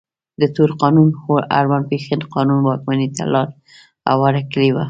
[0.41, 1.09] د تور قانون
[1.59, 3.47] اړوند پېښې قانون واکمنۍ ته لار
[4.11, 4.79] هواره کړې وه.